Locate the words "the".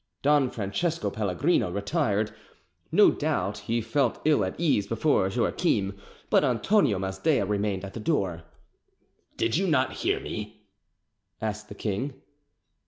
7.93-7.99, 11.69-11.75